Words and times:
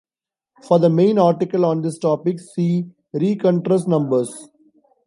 For 0.63 0.79
the 0.79 0.89
main 0.89 1.19
article 1.19 1.63
on 1.63 1.83
this 1.83 1.99
topic, 1.99 2.39
see 2.39 2.85
rencontres 3.13 3.87
numbers. 3.87 4.49